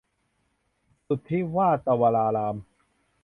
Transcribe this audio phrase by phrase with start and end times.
[1.07, 2.55] สุทธิวาตวราราม